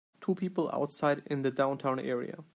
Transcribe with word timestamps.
Two 0.19 0.33
people 0.33 0.67
outside 0.73 1.21
in 1.27 1.43
the 1.43 1.51
downtown 1.51 1.99
area. 1.99 2.43